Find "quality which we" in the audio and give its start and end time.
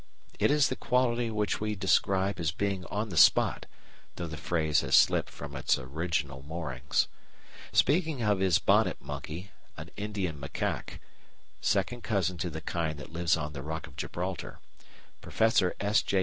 0.75-1.75